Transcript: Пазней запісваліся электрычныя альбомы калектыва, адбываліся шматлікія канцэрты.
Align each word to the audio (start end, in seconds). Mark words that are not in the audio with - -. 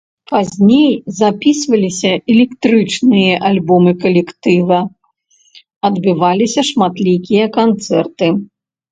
Пазней 0.29 0.91
запісваліся 1.19 2.11
электрычныя 2.35 3.33
альбомы 3.49 3.91
калектыва, 4.05 4.79
адбываліся 5.91 6.61
шматлікія 6.71 7.45
канцэрты. 7.59 8.27